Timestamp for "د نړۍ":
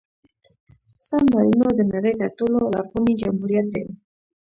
1.75-2.13